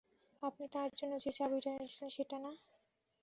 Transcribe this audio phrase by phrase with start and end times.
[0.43, 2.51] আপনি তার জন্য যে চাবিটা এনেছিলেন সেটা না?